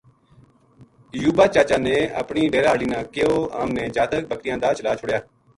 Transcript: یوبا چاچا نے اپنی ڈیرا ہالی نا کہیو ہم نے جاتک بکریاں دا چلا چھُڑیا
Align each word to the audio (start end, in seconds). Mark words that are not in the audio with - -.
یوبا 1.21 1.45
چاچا 1.53 1.77
نے 1.85 1.95
اپنی 2.21 2.41
ڈیرا 2.51 2.69
ہالی 2.71 2.87
نا 2.91 2.99
کہیو 3.13 3.33
ہم 3.59 3.69
نے 3.77 3.83
جاتک 3.95 4.23
بکریاں 4.29 4.57
دا 4.63 4.69
چلا 4.77 4.91
چھُڑیا 4.99 5.19